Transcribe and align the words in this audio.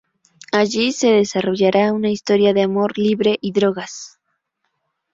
Allí 0.51 0.93
se 0.93 1.11
desarrollará 1.11 1.93
una 1.93 2.09
historia 2.09 2.53
de 2.55 2.63
amor 2.63 2.97
libre 2.97 3.37
y 3.39 3.51
drogas. 3.51 4.17